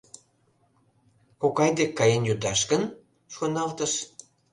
[1.41, 2.83] Кокай дек каен йодаш гын?»—
[3.33, 3.93] шоналтыш.